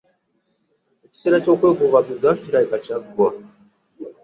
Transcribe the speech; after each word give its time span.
Ekiseera 1.05 1.37
ky'okwekubagiza 1.43 2.29
kirabika 2.41 2.77
kyaggwa. 2.85 3.29